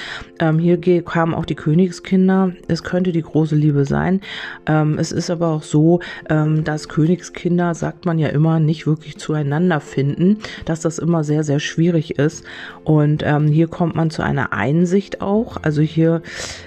Ähm, 0.41 0.59
hier 0.59 0.81
kamen 1.03 1.35
auch 1.35 1.44
die 1.44 1.55
Königskinder. 1.55 2.53
Es 2.69 2.82
könnte 2.82 3.12
die 3.12 3.23
große 3.23 3.55
Liebe 3.55 3.85
sein. 3.85 4.21
Ähm, 4.67 4.99
es 4.99 5.12
ist 5.12 5.31
aber 5.31 5.49
auch 5.49 5.62
so, 5.62 6.00
ähm, 6.29 6.65
dass 6.65 6.88
Königskinder, 6.88 7.75
sagt 7.75 8.05
man 8.05 8.19
ja 8.19 8.29
immer, 8.29 8.61
nicht 8.61 8.87
wirklich 8.87 9.19
zueinander 9.19 9.81
finden, 9.81 10.38
dass 10.65 10.81
das 10.81 10.99
immer 10.99 11.25
sehr, 11.25 11.44
sehr 11.44 11.61
schwierig 11.61 12.19
ist. 12.19 12.44
Und 12.85 13.23
ähm, 13.25 13.47
hier 13.47 13.69
kommt 13.69 13.94
man 13.94 14.11
zu 14.11 14.23
einer 14.23 14.53
Einsicht 14.53 15.21
auch. 15.21 15.56
Also 15.62 15.82
hier 15.82 16.23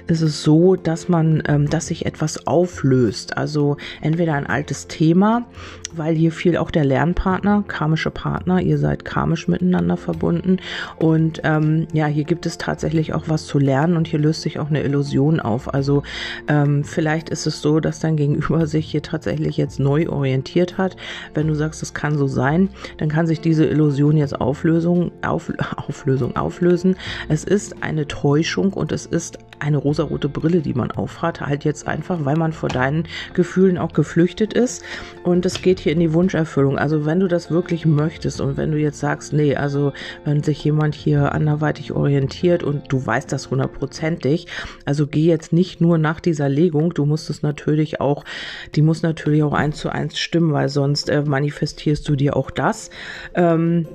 ist 0.07 0.21
es 0.21 0.43
so, 0.43 0.75
dass 0.75 1.09
man, 1.09 1.43
ähm, 1.47 1.69
dass 1.69 1.87
sich 1.87 2.05
etwas 2.05 2.47
auflöst. 2.47 3.37
Also 3.37 3.77
entweder 4.01 4.33
ein 4.33 4.47
altes 4.47 4.87
Thema, 4.87 5.45
weil 5.95 6.15
hier 6.15 6.31
viel 6.31 6.57
auch 6.57 6.71
der 6.71 6.85
Lernpartner, 6.93 7.63
karmische 7.67 8.11
Partner, 8.11 8.61
ihr 8.61 8.77
seid 8.77 9.03
karmisch 9.03 9.47
miteinander 9.47 9.97
verbunden. 9.97 10.57
Und 10.97 11.41
ähm, 11.43 11.87
ja, 11.91 12.05
hier 12.05 12.23
gibt 12.23 12.45
es 12.45 12.59
tatsächlich 12.59 13.15
auch 13.15 13.23
was 13.25 13.47
zu 13.47 13.57
lernen 13.57 13.97
und 13.97 14.07
hier 14.07 14.19
löst 14.19 14.43
sich 14.43 14.59
auch 14.59 14.69
eine 14.69 14.83
Illusion 14.83 15.39
auf. 15.39 15.73
Also 15.73 16.03
ähm, 16.47 16.83
vielleicht 16.83 17.29
ist 17.29 17.47
es 17.47 17.63
so, 17.63 17.79
dass 17.79 17.99
dein 17.99 18.15
Gegenüber 18.15 18.67
sich 18.75 18.91
hier 18.91 19.01
tatsächlich 19.01 19.57
jetzt 19.57 19.79
neu 19.79 20.07
orientiert 20.07 20.77
hat. 20.77 20.95
Wenn 21.33 21.47
du 21.47 21.55
sagst, 21.55 21.81
das 21.81 21.95
kann 21.95 22.15
so 22.15 22.27
sein, 22.27 22.69
dann 22.97 23.09
kann 23.09 23.25
sich 23.25 23.41
diese 23.41 23.65
Illusion 23.65 24.15
jetzt 24.15 24.39
Auflösung, 24.39 25.11
auf, 25.23 25.51
Auflösung 25.75 26.35
auflösen. 26.35 26.95
Es 27.27 27.43
ist 27.43 27.81
eine 27.81 28.07
Täuschung 28.07 28.71
und 28.73 28.91
es 28.91 29.07
ist 29.07 29.39
eine 29.57 29.77
rosarote 29.77 30.29
Brille, 30.29 30.59
die 30.59 30.73
man 30.73 30.91
aufhat, 30.91 31.41
halt 31.41 31.63
jetzt 31.63 31.87
einfach, 31.87 32.19
weil 32.23 32.35
man 32.35 32.53
vor 32.53 32.69
deinen 32.69 33.05
Gefühlen 33.33 33.77
auch 33.77 33.93
geflüchtet 33.93 34.53
ist. 34.53 34.83
Und 35.23 35.45
es 35.45 35.61
geht 35.61 35.79
hier 35.79 35.93
in 35.93 35.99
die 35.99 36.13
Wunscherfüllung. 36.13 36.77
Also 36.83 37.05
wenn 37.05 37.21
du 37.21 37.29
das 37.29 37.49
wirklich 37.49 37.85
möchtest 37.85 38.41
und 38.41 38.57
wenn 38.57 38.73
du 38.73 38.77
jetzt 38.77 38.99
sagst, 38.99 39.31
nee, 39.31 39.55
also 39.55 39.93
wenn 40.25 40.43
sich 40.43 40.61
jemand 40.65 40.95
hier 40.95 41.31
anderweitig 41.31 41.93
orientiert 41.93 42.61
und 42.61 42.91
du 42.91 43.05
weißt 43.05 43.31
das 43.31 43.49
hundertprozentig, 43.49 44.47
also 44.83 45.07
geh 45.07 45.23
jetzt 45.23 45.53
nicht 45.53 45.79
nur 45.79 45.97
nach 45.97 46.19
dieser 46.19 46.49
Legung, 46.49 46.93
du 46.93 47.05
musst 47.05 47.29
es 47.29 47.41
natürlich 47.41 48.01
auch, 48.01 48.25
die 48.75 48.81
muss 48.81 49.01
natürlich 49.01 49.43
auch 49.43 49.53
eins 49.53 49.77
zu 49.77 49.87
eins 49.87 50.19
stimmen, 50.19 50.51
weil 50.51 50.67
sonst 50.67 51.07
äh, 51.07 51.21
manifestierst 51.21 52.05
du 52.09 52.17
dir 52.17 52.35
auch 52.35 52.51
das. 52.51 52.89
Ähm, 53.33 53.87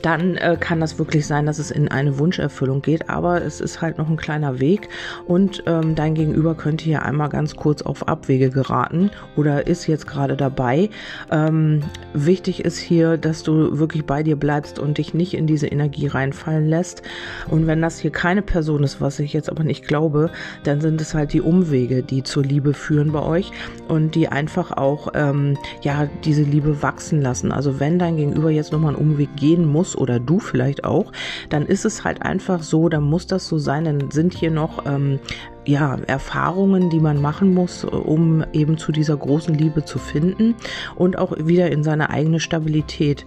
dann 0.00 0.36
äh, 0.36 0.56
kann 0.58 0.80
das 0.80 0.98
wirklich 0.98 1.26
sein, 1.26 1.46
dass 1.46 1.58
es 1.58 1.70
in 1.70 1.88
eine 1.88 2.18
Wunscherfüllung 2.18 2.82
geht. 2.82 3.08
Aber 3.08 3.42
es 3.42 3.60
ist 3.60 3.80
halt 3.80 3.98
noch 3.98 4.08
ein 4.08 4.16
kleiner 4.16 4.60
Weg 4.60 4.88
und 5.26 5.62
ähm, 5.66 5.94
dein 5.94 6.14
Gegenüber 6.14 6.54
könnte 6.54 6.84
hier 6.84 7.02
einmal 7.02 7.28
ganz 7.28 7.56
kurz 7.56 7.82
auf 7.82 8.08
Abwege 8.08 8.50
geraten 8.50 9.10
oder 9.36 9.66
ist 9.66 9.86
jetzt 9.86 10.06
gerade 10.06 10.36
dabei. 10.36 10.90
Ähm, 11.30 11.82
wichtig 12.14 12.64
ist 12.64 12.78
hier, 12.78 13.16
dass 13.16 13.42
du 13.42 13.78
wirklich 13.78 14.04
bei 14.04 14.22
dir 14.22 14.36
bleibst 14.36 14.78
und 14.78 14.98
dich 14.98 15.14
nicht 15.14 15.34
in 15.34 15.46
diese 15.46 15.66
Energie 15.66 16.06
reinfallen 16.06 16.66
lässt. 16.66 17.02
Und 17.48 17.66
wenn 17.66 17.82
das 17.82 17.98
hier 17.98 18.10
keine 18.10 18.42
Person 18.42 18.82
ist, 18.82 19.00
was 19.00 19.18
ich 19.18 19.32
jetzt 19.32 19.50
aber 19.50 19.64
nicht 19.64 19.86
glaube, 19.86 20.30
dann 20.64 20.80
sind 20.80 21.00
es 21.00 21.14
halt 21.14 21.32
die 21.32 21.40
Umwege, 21.40 22.02
die 22.02 22.22
zur 22.22 22.42
Liebe 22.42 22.74
führen 22.74 23.12
bei 23.12 23.22
euch 23.22 23.52
und 23.88 24.14
die 24.14 24.28
einfach 24.28 24.72
auch 24.72 25.08
ähm, 25.14 25.56
ja 25.82 26.08
diese 26.24 26.42
Liebe 26.42 26.82
wachsen 26.82 27.20
lassen. 27.20 27.52
Also 27.52 27.80
wenn 27.80 27.98
dein 27.98 28.16
Gegenüber 28.16 28.50
jetzt 28.50 28.72
nochmal 28.72 28.94
einen 28.94 29.02
Umweg 29.02 29.34
geht, 29.36 29.51
gehen 29.52 29.66
muss 29.66 29.96
oder 29.96 30.18
du 30.18 30.38
vielleicht 30.38 30.84
auch, 30.84 31.12
dann 31.50 31.66
ist 31.66 31.84
es 31.84 32.04
halt 32.04 32.22
einfach 32.22 32.62
so, 32.62 32.88
dann 32.88 33.02
muss 33.02 33.26
das 33.26 33.46
so 33.46 33.58
sein, 33.58 33.84
dann 33.84 34.10
sind 34.10 34.34
hier 34.34 34.50
noch 34.50 34.86
ähm, 34.86 35.20
ja, 35.66 35.96
Erfahrungen, 36.06 36.90
die 36.90 37.00
man 37.00 37.20
machen 37.20 37.54
muss, 37.54 37.84
um 37.84 38.44
eben 38.52 38.78
zu 38.78 38.92
dieser 38.92 39.16
großen 39.16 39.54
Liebe 39.54 39.84
zu 39.84 39.98
finden 39.98 40.54
und 40.96 41.18
auch 41.18 41.32
wieder 41.38 41.70
in 41.70 41.84
seine 41.84 42.10
eigene 42.10 42.40
Stabilität. 42.40 43.26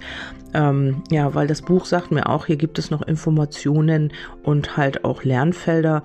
Ähm, 0.54 1.04
ja, 1.12 1.34
weil 1.36 1.48
das 1.48 1.62
Buch 1.62 1.86
sagt 1.86 2.12
mir 2.12 2.28
auch, 2.28 2.48
hier 2.48 2.58
gibt 2.58 2.80
es 2.80 2.90
noch 2.90 3.02
Informationen 3.02 4.12
und 4.44 4.78
halt 4.78 5.06
auch 5.06 5.24
Lernfelder, 5.24 6.02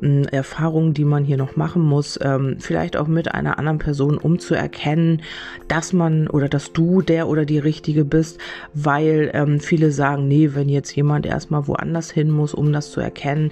Erfahrungen, 0.00 0.94
die 0.94 1.04
man 1.04 1.24
hier 1.24 1.36
noch 1.36 1.56
machen 1.56 1.82
muss, 1.82 2.18
ähm, 2.22 2.56
vielleicht 2.60 2.96
auch 2.96 3.08
mit 3.08 3.34
einer 3.34 3.58
anderen 3.58 3.78
Person, 3.78 4.18
um 4.18 4.38
zu 4.38 4.54
erkennen, 4.54 5.22
dass 5.66 5.92
man 5.92 6.28
oder 6.28 6.48
dass 6.48 6.72
du 6.72 7.02
der 7.02 7.28
oder 7.28 7.44
die 7.44 7.58
Richtige 7.58 8.04
bist, 8.04 8.38
weil 8.74 9.30
ähm, 9.34 9.60
viele 9.60 9.90
sagen, 9.90 10.28
nee, 10.28 10.50
wenn 10.54 10.68
jetzt 10.68 10.94
jemand 10.94 11.26
erstmal 11.26 11.66
woanders 11.66 12.10
hin 12.10 12.30
muss, 12.30 12.54
um 12.54 12.72
das 12.72 12.90
zu 12.90 13.00
erkennen, 13.00 13.50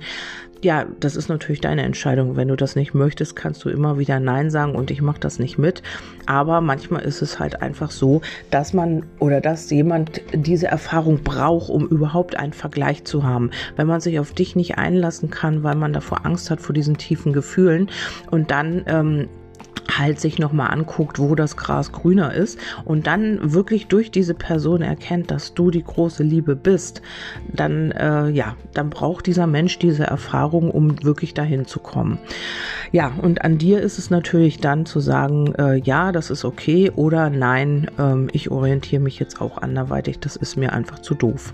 ja, 0.62 0.86
das 1.00 1.16
ist 1.16 1.28
natürlich 1.28 1.60
deine 1.60 1.82
Entscheidung. 1.82 2.36
Wenn 2.36 2.48
du 2.48 2.56
das 2.56 2.76
nicht 2.76 2.94
möchtest, 2.94 3.36
kannst 3.36 3.64
du 3.64 3.68
immer 3.68 3.98
wieder 3.98 4.20
Nein 4.20 4.50
sagen 4.50 4.74
und 4.74 4.90
ich 4.90 5.02
mache 5.02 5.20
das 5.20 5.38
nicht 5.38 5.58
mit. 5.58 5.82
Aber 6.26 6.60
manchmal 6.60 7.02
ist 7.02 7.22
es 7.22 7.38
halt 7.38 7.62
einfach 7.62 7.90
so, 7.90 8.22
dass 8.50 8.72
man 8.72 9.04
oder 9.18 9.40
dass 9.40 9.70
jemand 9.70 10.22
diese 10.32 10.66
Erfahrung 10.66 11.22
braucht, 11.22 11.68
um 11.68 11.86
überhaupt 11.86 12.36
einen 12.36 12.52
Vergleich 12.52 13.04
zu 13.04 13.24
haben. 13.24 13.50
Wenn 13.76 13.86
man 13.86 14.00
sich 14.00 14.18
auf 14.18 14.32
dich 14.32 14.56
nicht 14.56 14.78
einlassen 14.78 15.30
kann, 15.30 15.62
weil 15.62 15.76
man 15.76 15.92
davor 15.92 16.24
Angst 16.24 16.50
hat 16.50 16.60
vor 16.60 16.74
diesen 16.74 16.96
tiefen 16.96 17.32
Gefühlen 17.32 17.90
und 18.30 18.50
dann 18.50 18.82
ähm, 18.86 19.28
halt 19.98 20.20
sich 20.20 20.38
nochmal 20.38 20.70
anguckt, 20.70 21.18
wo 21.18 21.34
das 21.34 21.56
Gras 21.56 21.92
grüner 21.92 22.34
ist 22.34 22.58
und 22.84 23.06
dann 23.06 23.52
wirklich 23.52 23.86
durch 23.86 24.10
diese 24.10 24.34
Person 24.34 24.82
erkennt, 24.82 25.30
dass 25.30 25.54
du 25.54 25.70
die 25.70 25.82
große 25.82 26.22
Liebe 26.22 26.56
bist, 26.56 27.02
dann 27.52 27.92
äh, 27.92 28.28
ja, 28.28 28.56
dann 28.74 28.90
braucht 28.90 29.26
dieser 29.26 29.46
Mensch 29.46 29.78
diese 29.78 30.04
Erfahrung, 30.04 30.70
um 30.70 31.02
wirklich 31.04 31.34
dahin 31.34 31.66
zu 31.66 31.80
kommen. 31.80 32.18
Ja, 32.92 33.12
und 33.22 33.42
an 33.42 33.58
dir 33.58 33.80
ist 33.80 33.98
es 33.98 34.10
natürlich 34.10 34.58
dann 34.58 34.86
zu 34.86 35.00
sagen, 35.00 35.54
äh, 35.54 35.76
ja, 35.76 36.12
das 36.12 36.30
ist 36.30 36.44
okay 36.44 36.92
oder 36.94 37.30
nein, 37.30 37.90
ähm, 37.98 38.28
ich 38.32 38.50
orientiere 38.50 39.02
mich 39.02 39.18
jetzt 39.18 39.40
auch 39.40 39.58
anderweitig, 39.58 40.18
das 40.20 40.36
ist 40.36 40.56
mir 40.56 40.72
einfach 40.72 41.00
zu 41.00 41.14
doof. 41.14 41.52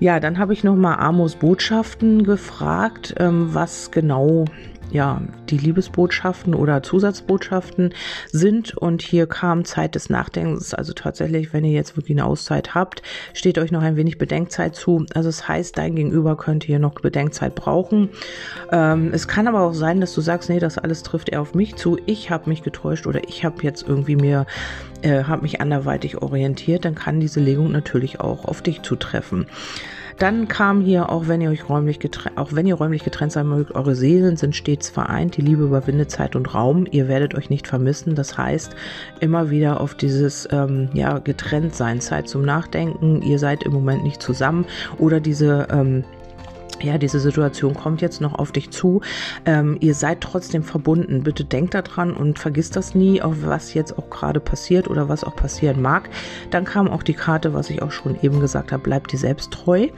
Ja, 0.00 0.20
dann 0.20 0.38
habe 0.38 0.52
ich 0.52 0.64
nochmal 0.64 0.98
Amos 0.98 1.36
Botschaften 1.36 2.24
gefragt, 2.24 3.14
ähm, 3.18 3.48
was 3.52 3.90
genau 3.90 4.44
ja, 4.90 5.22
die 5.48 5.58
Liebesbotschaften 5.58 6.54
oder 6.54 6.82
Zusatzbotschaften 6.82 7.94
sind. 8.30 8.76
Und 8.76 9.02
hier 9.02 9.26
kam 9.26 9.64
Zeit 9.64 9.94
des 9.94 10.10
Nachdenkens. 10.10 10.74
Also 10.74 10.92
tatsächlich, 10.92 11.52
wenn 11.52 11.64
ihr 11.64 11.72
jetzt 11.72 11.96
wirklich 11.96 12.16
eine 12.16 12.26
Auszeit 12.26 12.74
habt, 12.74 13.02
steht 13.32 13.58
euch 13.58 13.72
noch 13.72 13.82
ein 13.82 13.96
wenig 13.96 14.18
Bedenkzeit 14.18 14.74
zu. 14.74 15.06
Also 15.14 15.28
es 15.28 15.38
das 15.38 15.48
heißt, 15.48 15.78
dein 15.78 15.94
Gegenüber 15.94 16.36
könnte 16.36 16.66
hier 16.66 16.78
noch 16.78 16.94
Bedenkzeit 16.94 17.54
brauchen. 17.54 18.08
Ähm, 18.72 19.10
es 19.12 19.28
kann 19.28 19.46
aber 19.46 19.60
auch 19.60 19.74
sein, 19.74 20.00
dass 20.00 20.14
du 20.14 20.20
sagst, 20.20 20.48
nee, 20.50 20.58
das 20.58 20.78
alles 20.78 21.02
trifft 21.02 21.28
eher 21.28 21.40
auf 21.40 21.54
mich 21.54 21.76
zu. 21.76 21.96
Ich 22.06 22.30
habe 22.30 22.48
mich 22.48 22.62
getäuscht 22.62 23.06
oder 23.06 23.22
ich 23.28 23.44
habe 23.44 23.62
jetzt 23.62 23.86
irgendwie 23.86 24.16
mir, 24.16 24.46
äh, 25.02 25.24
habe 25.24 25.42
mich 25.42 25.60
anderweitig 25.60 26.20
orientiert. 26.20 26.84
Dann 26.84 26.96
kann 26.96 27.20
diese 27.20 27.40
Legung 27.40 27.70
natürlich 27.70 28.20
auch 28.20 28.46
auf 28.46 28.62
dich 28.62 28.82
zutreffen. 28.82 29.46
Dann 30.18 30.48
kam 30.48 30.80
hier, 30.80 31.10
auch 31.10 31.28
wenn 31.28 31.40
ihr 31.40 31.50
euch 31.50 31.68
räumlich 31.68 32.00
getrennt, 32.00 32.36
auch 32.38 32.52
wenn 32.52 32.66
ihr 32.66 32.74
räumlich 32.74 33.04
getrennt 33.04 33.30
sein 33.30 33.46
mögt, 33.46 33.76
eure 33.76 33.94
Seelen 33.94 34.36
sind 34.36 34.56
stets 34.56 34.88
vereint. 34.88 35.36
Die 35.36 35.42
Liebe 35.42 35.62
überwindet 35.62 36.10
Zeit 36.10 36.34
und 36.34 36.54
Raum. 36.54 36.86
Ihr 36.90 37.06
werdet 37.06 37.36
euch 37.36 37.50
nicht 37.50 37.68
vermissen. 37.68 38.16
Das 38.16 38.36
heißt, 38.36 38.74
immer 39.20 39.50
wieder 39.50 39.80
auf 39.80 39.94
dieses 39.94 40.48
ähm, 40.50 40.88
ja 40.92 41.18
getrennt 41.18 41.76
sein, 41.76 42.00
Zeit 42.00 42.28
zum 42.28 42.42
Nachdenken. 42.44 43.22
Ihr 43.22 43.38
seid 43.38 43.62
im 43.62 43.72
Moment 43.72 44.02
nicht 44.02 44.20
zusammen 44.20 44.66
oder 44.98 45.20
diese 45.20 45.68
ähm, 45.70 46.02
ja, 46.82 46.98
diese 46.98 47.20
Situation 47.20 47.74
kommt 47.74 48.00
jetzt 48.00 48.20
noch 48.20 48.34
auf 48.34 48.52
dich 48.52 48.70
zu. 48.70 49.00
Ähm, 49.44 49.76
ihr 49.80 49.94
seid 49.94 50.20
trotzdem 50.20 50.62
verbunden. 50.62 51.22
Bitte 51.22 51.44
denkt 51.44 51.74
daran 51.74 52.12
und 52.12 52.38
vergisst 52.38 52.76
das 52.76 52.94
nie, 52.94 53.20
auf 53.22 53.36
was 53.42 53.74
jetzt 53.74 53.98
auch 53.98 54.10
gerade 54.10 54.40
passiert 54.40 54.88
oder 54.88 55.08
was 55.08 55.24
auch 55.24 55.36
passieren 55.36 55.82
mag. 55.82 56.10
Dann 56.50 56.64
kam 56.64 56.88
auch 56.88 57.02
die 57.02 57.14
Karte, 57.14 57.54
was 57.54 57.70
ich 57.70 57.82
auch 57.82 57.92
schon 57.92 58.18
eben 58.22 58.40
gesagt 58.40 58.72
habe, 58.72 58.82
bleibt 58.82 59.12
dir 59.12 59.18
selbst 59.18 59.50
treu. 59.50 59.88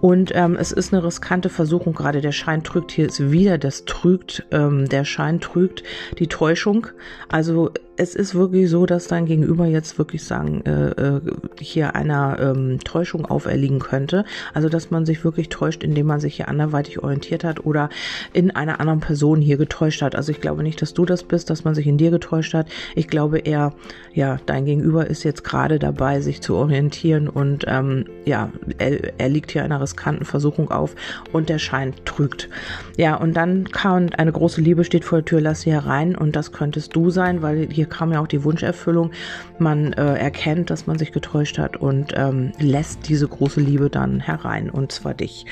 Und 0.00 0.32
ähm, 0.34 0.56
es 0.56 0.70
ist 0.70 0.92
eine 0.92 1.02
riskante 1.02 1.48
Versuchung, 1.48 1.94
gerade 1.94 2.20
der 2.20 2.32
Schein 2.32 2.62
trügt, 2.62 2.92
hier 2.92 3.06
ist 3.06 3.30
wieder 3.30 3.56
das 3.56 3.86
trügt, 3.86 4.44
ähm, 4.50 4.86
der 4.86 5.04
Schein 5.04 5.40
trügt 5.40 5.82
die 6.18 6.26
Täuschung. 6.26 6.88
Also 7.28 7.70
es 7.96 8.14
ist 8.14 8.34
wirklich 8.34 8.68
so, 8.70 8.86
dass 8.86 9.06
dein 9.06 9.26
Gegenüber 9.26 9.66
jetzt 9.66 9.98
wirklich 9.98 10.24
sagen, 10.24 10.62
äh, 10.66 10.90
äh, 10.90 11.20
hier 11.60 11.94
einer 11.94 12.38
ähm, 12.40 12.80
Täuschung 12.82 13.26
auferliegen 13.26 13.78
könnte. 13.78 14.24
Also 14.52 14.68
dass 14.68 14.90
man 14.90 15.06
sich 15.06 15.24
wirklich 15.24 15.48
täuscht, 15.48 15.84
indem 15.84 16.06
man 16.06 16.20
sich 16.20 16.36
hier 16.36 16.48
anderweitig 16.48 17.02
orientiert 17.02 17.44
hat 17.44 17.64
oder 17.64 17.88
in 18.32 18.50
einer 18.50 18.80
anderen 18.80 19.00
Person 19.00 19.40
hier 19.40 19.56
getäuscht 19.56 20.02
hat. 20.02 20.16
Also 20.16 20.32
ich 20.32 20.40
glaube 20.40 20.62
nicht, 20.62 20.82
dass 20.82 20.94
du 20.94 21.04
das 21.04 21.22
bist, 21.22 21.50
dass 21.50 21.64
man 21.64 21.74
sich 21.74 21.86
in 21.86 21.98
dir 21.98 22.10
getäuscht 22.10 22.54
hat. 22.54 22.66
Ich 22.94 23.08
glaube 23.08 23.38
eher, 23.38 23.72
ja, 24.12 24.38
dein 24.46 24.64
Gegenüber 24.64 25.06
ist 25.06 25.22
jetzt 25.22 25.44
gerade 25.44 25.78
dabei, 25.78 26.20
sich 26.20 26.40
zu 26.40 26.54
orientieren 26.56 27.28
und 27.28 27.64
ähm, 27.68 28.06
ja, 28.24 28.50
er, 28.78 29.18
er 29.18 29.28
liegt 29.28 29.52
hier 29.52 29.64
einer 29.64 29.80
riskanten 29.80 30.24
Versuchung 30.24 30.70
auf 30.70 30.94
und 31.32 31.48
der 31.48 31.58
Schein 31.58 31.94
trügt. 32.04 32.48
Ja, 32.96 33.16
und 33.16 33.34
dann 33.34 33.70
kam 33.70 34.08
eine 34.16 34.32
große 34.32 34.60
Liebe 34.60 34.84
steht 34.84 35.04
vor 35.04 35.18
der 35.18 35.24
Tür, 35.24 35.40
lass 35.40 35.62
sie 35.62 35.72
herein 35.72 36.16
und 36.16 36.34
das 36.36 36.52
könntest 36.52 36.96
du 36.96 37.10
sein, 37.10 37.42
weil 37.42 37.68
hier 37.70 37.83
hier 37.84 37.90
kam 37.90 38.12
ja 38.12 38.20
auch 38.20 38.26
die 38.26 38.44
Wunscherfüllung. 38.44 39.10
Man 39.58 39.92
äh, 39.92 40.14
erkennt, 40.14 40.70
dass 40.70 40.86
man 40.86 40.98
sich 40.98 41.12
getäuscht 41.12 41.58
hat 41.58 41.76
und 41.76 42.14
ähm, 42.16 42.52
lässt 42.58 43.08
diese 43.08 43.28
große 43.28 43.60
Liebe 43.60 43.90
dann 43.90 44.20
herein 44.20 44.70
und 44.70 44.90
zwar 44.90 45.14
dich. 45.14 45.44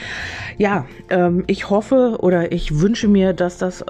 Ja, 0.56 0.86
ähm, 1.10 1.44
ich 1.46 1.68
hoffe 1.68 2.16
oder 2.20 2.52
ich 2.52 2.80
wünsche 2.80 3.08
mir, 3.08 3.34
dass 3.34 3.58
das 3.58 3.84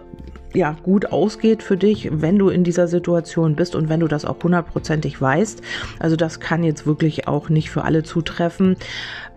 ja, 0.55 0.77
gut 0.83 1.13
ausgeht 1.13 1.63
für 1.63 1.77
dich, 1.77 2.09
wenn 2.13 2.39
du 2.39 2.49
in 2.49 2.65
dieser 2.65 2.89
Situation 2.89 3.57
bist 3.57 3.75
und 3.75 3.89
wenn 3.89 4.01
du 4.01 4.09
das 4.09 4.25
auch 4.25 4.43
hundertprozentig 4.43 5.21
weißt. 5.21 5.63
Also 5.99 6.17
das 6.17 6.41
kann 6.41 6.63
jetzt 6.65 6.87
wirklich 6.87 7.29
auch 7.29 7.49
nicht 7.49 7.71
für 7.71 7.85
alle 7.85 8.03
zutreffen. 8.03 8.77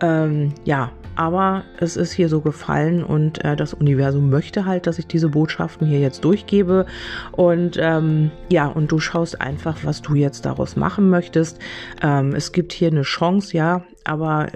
Ähm, 0.00 0.52
ja, 0.64 0.92
aber 1.16 1.64
es 1.78 1.96
ist 1.96 2.12
hier 2.12 2.28
so 2.28 2.40
gefallen 2.40 3.02
und 3.02 3.42
äh, 3.42 3.56
das 3.56 3.72
Universum 3.72 4.28
möchte 4.28 4.66
halt, 4.66 4.86
dass 4.86 4.98
ich 4.98 5.06
diese 5.06 5.30
Botschaften 5.30 5.86
hier 5.86 5.98
jetzt 5.98 6.24
durchgebe. 6.24 6.84
Und 7.32 7.78
ähm, 7.80 8.30
ja, 8.50 8.66
und 8.66 8.92
du 8.92 8.98
schaust 8.98 9.40
einfach, 9.40 9.78
was 9.82 10.02
du 10.02 10.14
jetzt 10.14 10.44
daraus 10.44 10.76
machen 10.76 11.08
möchtest. 11.08 11.58
Ähm, 12.02 12.34
es 12.34 12.52
gibt 12.52 12.72
hier 12.72 12.88
eine 12.88 13.02
Chance, 13.02 13.56
ja, 13.56 13.82
aber 14.04 14.48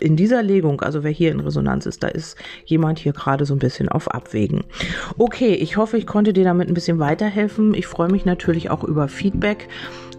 in 0.00 0.16
dieser 0.16 0.42
Legung, 0.42 0.80
also 0.80 1.04
wer 1.04 1.10
hier 1.10 1.30
in 1.30 1.40
Resonanz 1.40 1.86
ist, 1.86 2.02
da 2.02 2.08
ist 2.08 2.36
jemand 2.64 2.98
hier 2.98 3.12
gerade 3.12 3.44
so 3.44 3.54
ein 3.54 3.58
bisschen 3.58 3.88
auf 3.88 4.10
Abwägen. 4.10 4.64
Okay, 5.18 5.54
ich 5.54 5.76
hoffe, 5.76 5.96
ich 5.96 6.06
konnte 6.06 6.32
dir 6.32 6.44
damit 6.44 6.68
ein 6.68 6.74
bisschen 6.74 6.98
weiterhelfen. 6.98 7.74
Ich 7.74 7.86
freue 7.86 8.10
mich 8.10 8.24
natürlich 8.24 8.70
auch 8.70 8.84
über 8.84 9.08
Feedback. 9.08 9.68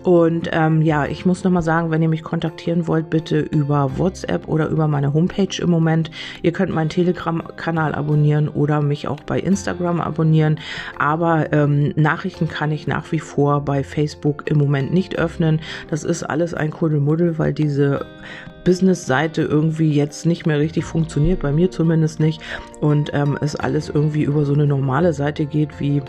Und 0.04 0.50
ähm, 0.52 0.82
ja, 0.82 1.06
ich 1.06 1.26
muss 1.26 1.44
nochmal 1.44 1.62
sagen, 1.62 1.92
wenn 1.92 2.02
ihr 2.02 2.10
mich 2.10 2.24
kontaktieren 2.24 2.88
wollt, 2.88 3.10
bitte 3.10 3.40
über 3.40 3.98
WhatsApp 3.98 4.48
oder 4.48 4.68
über 4.68 4.88
meine 4.88 5.14
Homepage 5.14 5.62
im 5.62 5.70
Moment. 5.70 6.10
Ihr 6.42 6.54
könnt 6.54 6.74
meinen 6.74 6.90
Telegram-Kanal 6.90 7.94
abonnieren 7.94 8.50
oder 8.50 8.82
mich 8.82 9.08
auch 9.08 9.20
bei 9.20 9.40
Instagram 9.40 10.02
abonnieren. 10.02 10.60
Aber 10.98 11.54
ähm, 11.54 11.94
Nachrichten 11.96 12.48
kann 12.48 12.72
ich 12.72 12.88
nach 12.88 13.12
wie 13.12 13.20
vor 13.20 13.62
bei 13.62 13.84
Facebook 13.84 14.50
im 14.50 14.58
Moment 14.58 14.92
nicht 14.92 15.20
öffnen. 15.20 15.62
Das 15.90 16.04
ist 16.04 16.24
alles 16.24 16.54
ein 16.54 16.72
Kuddelmuddel, 16.72 17.38
weil 17.38 17.54
diese 17.54 18.06
Business-Seite 18.64 19.42
irgendwie 19.44 19.92
jetzt 19.92 20.26
nicht 20.26 20.46
mehr 20.46 20.60
richtig 20.60 20.86
funktioniert, 20.86 21.42
bei 21.42 21.52
mir 21.52 21.72
zumindest 21.72 22.20
nicht. 22.20 22.42
Und 22.80 23.12
ähm, 23.14 23.38
es 23.42 23.56
alles 23.56 23.90
irgendwie 23.90 24.24
über 24.24 24.46
so 24.46 24.54
eine 24.54 24.68
normale 24.68 25.14
Seite 25.14 25.46
geht 25.46 25.80
wie 25.80 26.02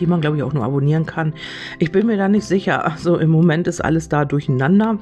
die 0.00 0.06
man, 0.06 0.20
glaube 0.20 0.36
ich, 0.36 0.42
auch 0.42 0.52
nur 0.52 0.64
abonnieren 0.64 1.06
kann. 1.06 1.34
Ich 1.78 1.92
bin 1.92 2.06
mir 2.06 2.16
da 2.16 2.28
nicht 2.28 2.46
sicher. 2.46 2.84
Also 2.84 3.18
im 3.18 3.30
Moment 3.30 3.66
ist 3.66 3.80
alles 3.80 4.08
da 4.08 4.24
durcheinander. 4.24 4.98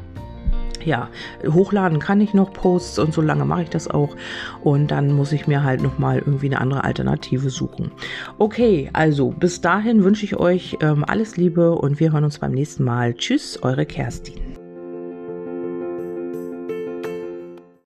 Ja, 0.84 1.08
hochladen 1.46 2.00
kann 2.00 2.20
ich 2.20 2.34
noch 2.34 2.52
Posts 2.52 2.98
und 2.98 3.14
so 3.14 3.22
lange 3.22 3.44
mache 3.44 3.62
ich 3.62 3.70
das 3.70 3.88
auch. 3.88 4.16
Und 4.62 4.90
dann 4.90 5.12
muss 5.12 5.32
ich 5.32 5.46
mir 5.46 5.62
halt 5.62 5.80
nochmal 5.80 6.18
irgendwie 6.18 6.46
eine 6.46 6.60
andere 6.60 6.82
Alternative 6.84 7.50
suchen. 7.50 7.92
Okay, 8.38 8.90
also 8.92 9.30
bis 9.30 9.60
dahin 9.60 10.02
wünsche 10.02 10.24
ich 10.24 10.36
euch 10.36 10.76
ähm, 10.80 11.04
alles 11.06 11.36
Liebe 11.36 11.72
und 11.72 12.00
wir 12.00 12.12
hören 12.12 12.24
uns 12.24 12.38
beim 12.38 12.52
nächsten 12.52 12.84
Mal. 12.84 13.14
Tschüss, 13.14 13.62
eure 13.62 13.86
Kerstin. 13.86 14.61